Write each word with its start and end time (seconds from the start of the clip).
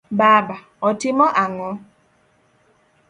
Baba:otimo 0.19 1.25
ang'o? 1.43 1.69